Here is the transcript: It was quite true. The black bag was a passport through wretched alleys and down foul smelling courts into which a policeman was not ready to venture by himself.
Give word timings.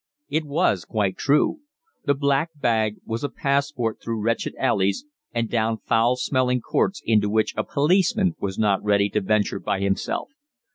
It 0.29 0.45
was 0.45 0.83
quite 0.83 1.15
true. 1.15 1.59
The 2.05 2.15
black 2.15 2.49
bag 2.59 2.95
was 3.05 3.23
a 3.23 3.29
passport 3.29 4.01
through 4.01 4.21
wretched 4.23 4.55
alleys 4.57 5.05
and 5.31 5.47
down 5.47 5.77
foul 5.77 6.15
smelling 6.15 6.59
courts 6.61 7.03
into 7.05 7.29
which 7.29 7.53
a 7.55 7.63
policeman 7.63 8.33
was 8.39 8.57
not 8.57 8.83
ready 8.83 9.09
to 9.09 9.21
venture 9.21 9.59
by 9.59 9.79
himself. 9.79 10.29